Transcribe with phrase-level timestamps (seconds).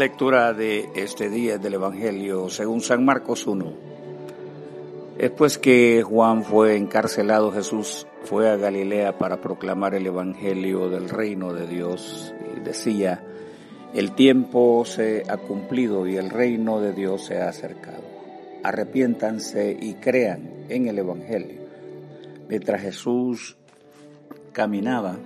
[0.00, 3.70] lectura de este día del Evangelio según San Marcos 1.
[5.18, 11.52] Después que Juan fue encarcelado, Jesús fue a Galilea para proclamar el Evangelio del reino
[11.52, 13.22] de Dios y decía,
[13.92, 18.04] el tiempo se ha cumplido y el reino de Dios se ha acercado.
[18.64, 21.60] Arrepiéntanse y crean en el Evangelio.
[22.48, 23.58] Mientras Jesús
[24.52, 25.18] caminaba,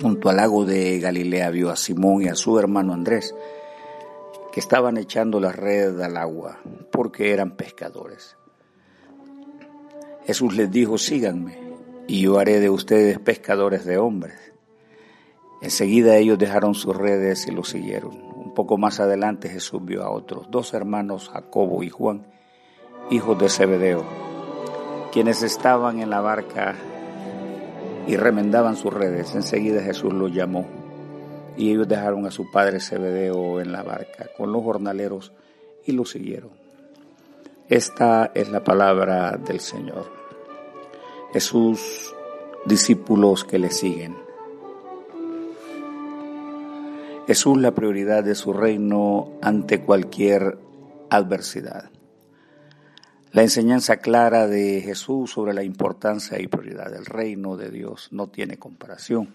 [0.00, 3.34] junto al lago de Galilea vio a Simón y a su hermano Andrés,
[4.52, 6.58] que estaban echando la red al agua,
[6.90, 8.36] porque eran pescadores.
[10.26, 11.58] Jesús les dijo, síganme,
[12.06, 14.52] y yo haré de ustedes pescadores de hombres.
[15.60, 18.12] Enseguida ellos dejaron sus redes y lo siguieron.
[18.34, 22.26] Un poco más adelante Jesús vio a otros dos hermanos, Jacobo y Juan,
[23.10, 24.04] hijos de Zebedeo,
[25.12, 26.76] quienes estaban en la barca
[28.08, 29.34] y remendaban sus redes.
[29.34, 30.66] Enseguida Jesús los llamó
[31.56, 35.32] y ellos dejaron a su padre Zebedeo en la barca con los jornaleros
[35.84, 36.50] y lo siguieron.
[37.68, 40.10] Esta es la palabra del Señor.
[41.34, 42.14] Jesús,
[42.64, 44.16] discípulos que le siguen.
[47.26, 50.58] Jesús la prioridad de su reino ante cualquier
[51.10, 51.90] adversidad.
[53.32, 58.28] La enseñanza clara de Jesús sobre la importancia y prioridad del reino de Dios no
[58.28, 59.28] tiene comparación.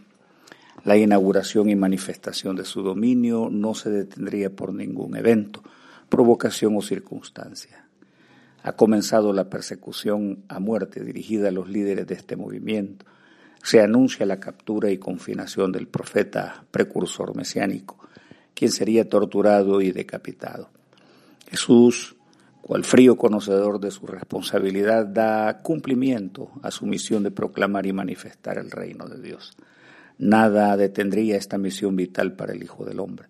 [0.83, 5.61] La inauguración y manifestación de su dominio no se detendría por ningún evento,
[6.09, 7.85] provocación o circunstancia.
[8.63, 13.05] Ha comenzado la persecución a muerte dirigida a los líderes de este movimiento.
[13.61, 17.99] Se anuncia la captura y confinación del profeta precursor mesiánico,
[18.55, 20.69] quien sería torturado y decapitado.
[21.47, 22.15] Jesús
[22.63, 28.57] cual frío conocedor de su responsabilidad, da cumplimiento a su misión de proclamar y manifestar
[28.57, 29.51] el reino de Dios.
[30.17, 33.27] Nada detendría esta misión vital para el Hijo del Hombre,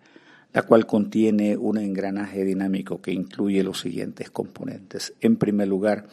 [0.54, 5.16] la cual contiene un engranaje dinámico que incluye los siguientes componentes.
[5.20, 6.06] En primer lugar,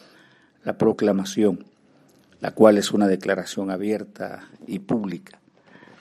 [0.63, 1.65] la proclamación,
[2.39, 5.39] la cual es una declaración abierta y pública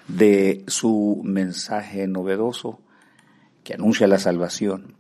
[0.09, 2.81] de su mensaje novedoso
[3.63, 4.95] que anuncia la salvación,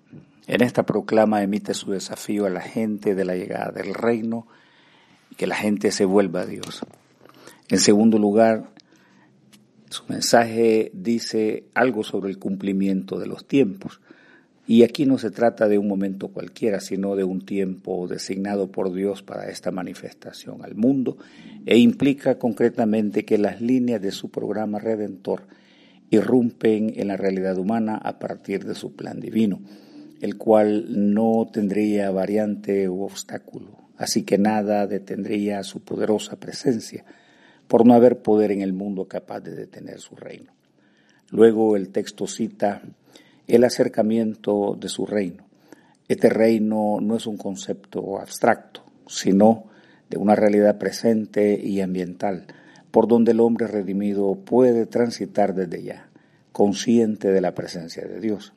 [0.46, 4.46] en esta proclama emite su desafío a la gente de la llegada del reino
[5.30, 6.80] y que la gente se vuelva a Dios.
[7.68, 8.70] En segundo lugar,
[9.90, 14.00] su mensaje dice algo sobre el cumplimiento de los tiempos.
[14.66, 18.92] Y aquí no se trata de un momento cualquiera, sino de un tiempo designado por
[18.92, 21.16] Dios para esta manifestación al mundo
[21.66, 25.42] e implica concretamente que las líneas de su programa redentor
[26.10, 29.60] irrumpen en la realidad humana a partir de su plan divino
[30.20, 37.04] el cual no tendría variante u obstáculo, así que nada detendría su poderosa presencia,
[37.66, 40.52] por no haber poder en el mundo capaz de detener su reino.
[41.30, 42.82] Luego el texto cita
[43.46, 45.44] el acercamiento de su reino.
[46.08, 49.66] Este reino no es un concepto abstracto, sino
[50.08, 52.46] de una realidad presente y ambiental,
[52.90, 56.08] por donde el hombre redimido puede transitar desde ya,
[56.52, 58.52] consciente de la presencia de Dios.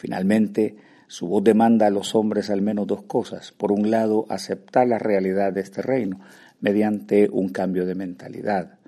[0.00, 0.76] Finalmente,
[1.08, 3.52] su voz demanda a los hombres al menos dos cosas.
[3.52, 6.20] Por un lado, aceptar la realidad de este reino
[6.58, 8.78] mediante un cambio de mentalidad,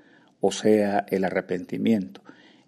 [0.41, 2.21] o sea, el arrepentimiento,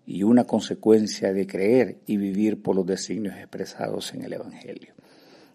[0.05, 4.93] y una consecuencia de creer y vivir por los designios expresados en el Evangelio.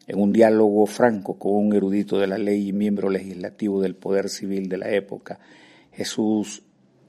[0.09, 4.29] En un diálogo franco con un erudito de la ley y miembro legislativo del poder
[4.29, 5.39] civil de la época,
[5.93, 6.65] Jesús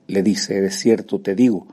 [0.05, 1.65] le dice, de cierto te digo,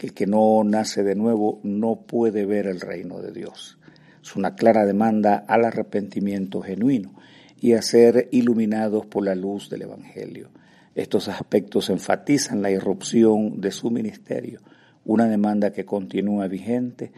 [0.00, 3.76] que el que no nace de nuevo no puede ver el reino de Dios.
[4.22, 7.12] Es una clara demanda al arrepentimiento genuino
[7.60, 10.48] y a ser iluminados por la luz del Evangelio.
[10.94, 14.62] Estos aspectos enfatizan la irrupción de su ministerio,
[15.04, 17.12] una demanda que continúa vigente,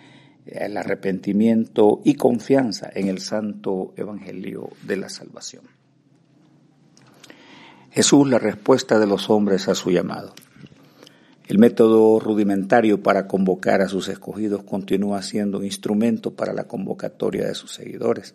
[0.45, 5.63] el arrepentimiento y confianza en el santo Evangelio de la salvación.
[7.93, 10.35] Jesús, la respuesta de los hombres a su llamado.
[11.53, 17.47] El método rudimentario para convocar a sus escogidos continúa siendo un instrumento para la convocatoria
[17.47, 18.35] de sus seguidores.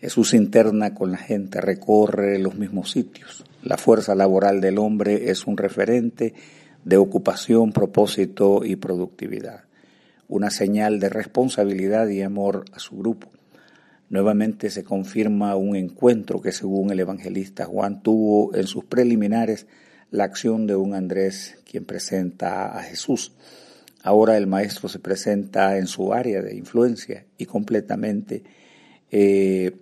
[0.00, 3.42] Jesús interna con la gente, recorre los mismos sitios.
[3.64, 6.34] La fuerza laboral del hombre es un referente
[6.84, 9.64] de ocupación, propósito y productividad,
[10.28, 13.28] una señal de responsabilidad y amor a su grupo.
[14.08, 19.66] Nuevamente se confirma un encuentro que según el evangelista Juan tuvo en sus preliminares
[20.12, 23.32] la acción de un Andrés quien presenta a Jesús.
[24.04, 28.44] Ahora el maestro se presenta en su área de influencia y completamente,
[29.10, 29.72] eh,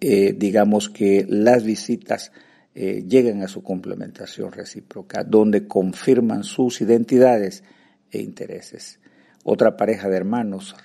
[0.00, 2.30] eh, digamos que las visitas
[2.72, 7.64] eh, llegan a su complementación recíproca, donde confirman sus identidades
[8.12, 9.00] e intereses.
[9.42, 10.76] Otra pareja de hermanos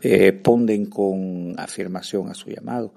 [0.00, 2.94] responden con afirmación a su llamado.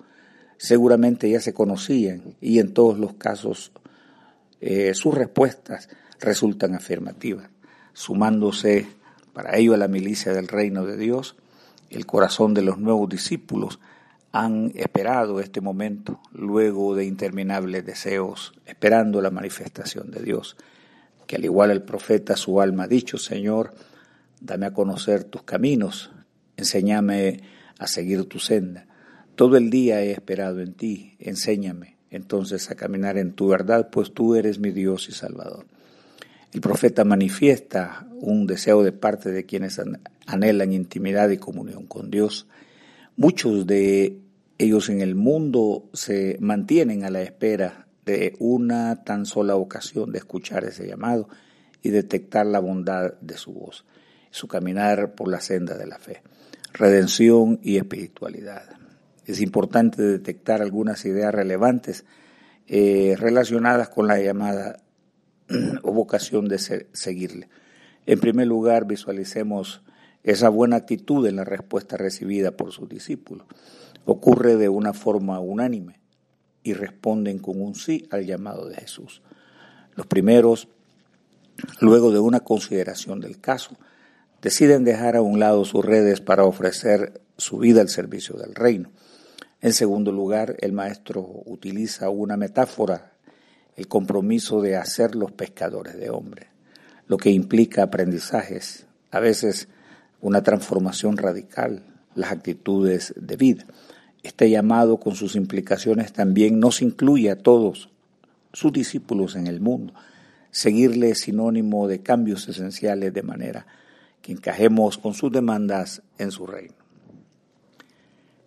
[0.58, 3.74] Seguramente ya se conocían y en todos los casos
[4.94, 5.88] sus respuestas
[6.20, 7.50] resultan afirmativas,
[7.94, 8.88] sumándose
[9.34, 11.36] para ello a la milicia del reino de Dios.
[11.90, 13.80] El corazón de los nuevos discípulos
[14.32, 20.58] han esperado este momento luego de interminables deseos, esperando la manifestación de Dios,
[21.26, 23.74] que al igual el profeta su alma ha dicho, Señor,
[24.42, 26.12] dame a conocer tus caminos,
[26.56, 27.42] enséñame
[27.80, 28.86] a seguir tu senda.
[29.36, 34.14] Todo el día he esperado en ti, enséñame entonces a caminar en tu verdad, pues
[34.14, 35.66] tú eres mi Dios y Salvador.
[36.58, 39.80] El profeta manifiesta un deseo de parte de quienes
[40.26, 42.48] anhelan intimidad y comunión con Dios.
[43.16, 44.18] Muchos de
[44.58, 50.18] ellos en el mundo se mantienen a la espera de una tan sola ocasión de
[50.18, 51.30] escuchar ese llamado
[51.84, 53.86] y detectar la bondad de su voz,
[54.32, 56.24] su caminar por la senda de la fe,
[56.74, 58.64] redención y espiritualidad
[59.28, 62.04] es importante detectar algunas ideas relevantes
[62.66, 64.80] eh, relacionadas con la llamada
[65.84, 66.60] o vocación de
[66.94, 67.50] seguirle.
[68.06, 69.82] En primer lugar, visualicemos
[70.24, 73.48] esa buena actitud en la respuesta recibida por sus discípulos.
[74.06, 76.00] Ocurre de una forma unánime
[76.64, 79.22] y responden con un sí al llamado de Jesús.
[79.96, 80.68] Los primeros,
[81.80, 83.78] luego de una consideración del caso,
[84.42, 88.92] deciden dejar a un lado sus redes para ofrecer su vida al servicio del reino.
[89.62, 93.14] En segundo lugar, el maestro utiliza una metáfora,
[93.78, 96.48] el compromiso de hacer los pescadores de hombres,
[97.08, 99.70] lo que implica aprendizajes, a veces
[100.20, 101.84] una transformación radical,
[102.16, 103.66] las actitudes de vida.
[104.24, 107.90] Este llamado con sus implicaciones también nos incluye a todos
[108.52, 109.94] sus discípulos en el mundo.
[110.50, 113.68] Seguirle es sinónimo de cambios esenciales de manera
[114.24, 116.74] que encajemos con sus demandas en su reino.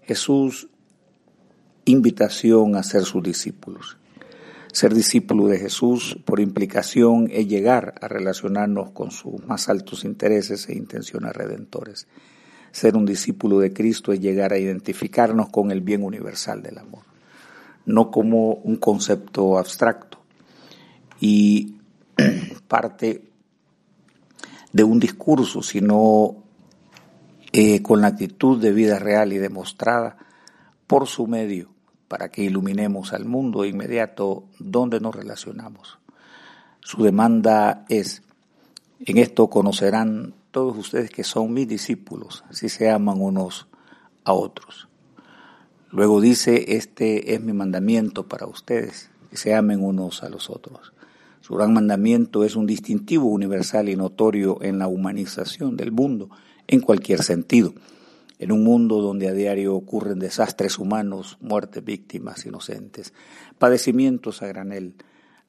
[0.02, 0.68] Jesús
[1.84, 3.99] invitación a ser sus discípulos.
[4.72, 10.68] Ser discípulo de Jesús, por implicación, es llegar a relacionarnos con sus más altos intereses
[10.68, 12.06] e intenciones redentores.
[12.70, 17.02] Ser un discípulo de Cristo es llegar a identificarnos con el bien universal del amor,
[17.84, 20.20] no como un concepto abstracto
[21.18, 21.74] y
[22.68, 23.24] parte
[24.72, 26.44] de un discurso, sino
[27.52, 30.16] eh, con la actitud de vida real y demostrada
[30.86, 31.69] por su medio
[32.10, 36.00] para que iluminemos al mundo inmediato donde nos relacionamos.
[36.80, 38.24] Su demanda es,
[38.98, 43.68] en esto conocerán todos ustedes que son mis discípulos, si se aman unos
[44.24, 44.88] a otros.
[45.92, 50.92] Luego dice, este es mi mandamiento para ustedes, que se amen unos a los otros.
[51.42, 56.28] Su gran mandamiento es un distintivo universal y notorio en la humanización del mundo,
[56.66, 57.72] en cualquier sentido
[58.40, 63.12] en un mundo donde a diario ocurren desastres humanos, muertes, víctimas inocentes,
[63.58, 64.94] padecimientos a granel.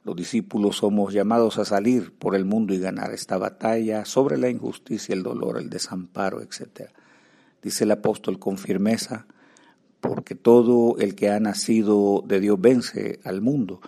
[0.03, 4.49] Los discípulos somos llamados a salir por el mundo y ganar esta batalla sobre la
[4.49, 6.89] injusticia, el dolor, el desamparo, etc.
[7.63, 9.25] Dice el apóstol con firmeza,
[10.01, 13.79] porque todo el que ha nacido de Dios vence al mundo,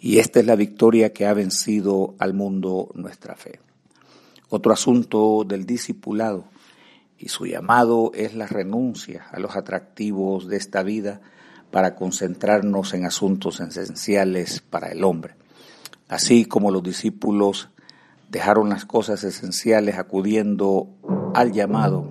[0.00, 3.60] y esta es la victoria que ha vencido al mundo nuestra fe.
[4.48, 6.55] Otro asunto del discipulado
[7.18, 11.20] y su llamado es la renuncia a los atractivos de esta vida
[11.70, 15.34] para concentrarnos en asuntos esenciales para el hombre.
[16.08, 17.70] Así como los discípulos
[18.28, 20.88] dejaron las cosas esenciales acudiendo
[21.34, 22.06] al llamado,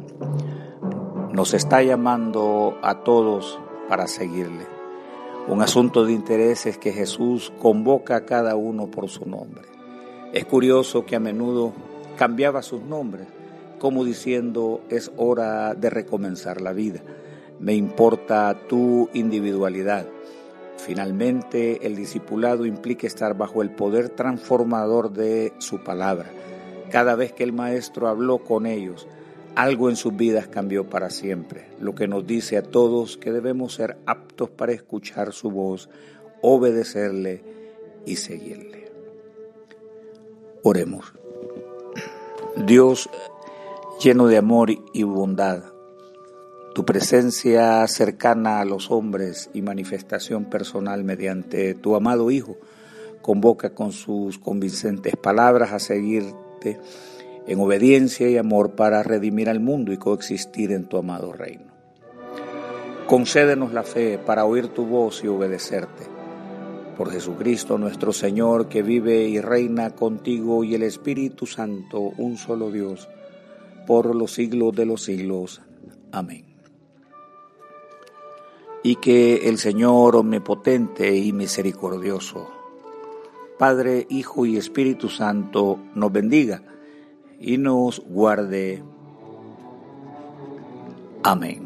[1.31, 4.65] nos está llamando a todos para seguirle.
[5.47, 9.63] Un asunto de interés es que Jesús convoca a cada uno por su nombre.
[10.33, 11.74] Es curioso que a menudo
[12.17, 13.27] cambiaba sus nombres
[13.86, 17.01] como diciendo es hora de recomenzar la vida.
[17.60, 20.08] Me importa tu individualidad.
[20.77, 26.32] Finalmente, el discipulado implica estar bajo el poder transformador de su palabra.
[26.89, 29.08] Cada vez que el Maestro habló con ellos,
[29.54, 33.75] algo en sus vidas cambió para siempre, lo que nos dice a todos que debemos
[33.75, 35.92] ser aptos para escuchar su voz,
[36.42, 37.44] obedecerle
[38.04, 38.92] y seguirle.
[40.63, 41.13] Oremos.
[42.65, 43.10] Dios
[43.99, 45.63] lleno de amor y bondad.
[46.73, 52.57] Tu presencia cercana a los hombres y manifestación personal mediante tu amado Hijo
[53.21, 56.79] convoca con sus convincentes palabras a seguirte
[57.47, 61.73] en obediencia y amor para redimir al mundo y coexistir en tu amado reino.
[63.07, 66.03] Concédenos la fe para oír tu voz y obedecerte.
[66.97, 72.71] Por Jesucristo nuestro Señor, que vive y reina contigo y el Espíritu Santo, un solo
[72.71, 73.07] Dios,
[73.86, 75.62] por los siglos de los siglos.
[76.12, 76.46] Amén.
[78.84, 82.50] Y que el Señor omnipotente y misericordioso,
[83.58, 86.62] Padre, Hijo y Espíritu Santo, nos bendiga
[87.39, 88.84] y nos guarde.
[91.24, 91.64] Amén.